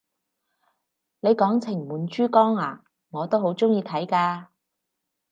[1.19, 2.79] 你講情滿珠江咓，
[3.11, 4.47] 我都好鍾意睇㗎！